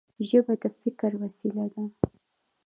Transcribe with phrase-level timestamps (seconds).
[0.27, 1.83] ژبه د فکر وسیله ده.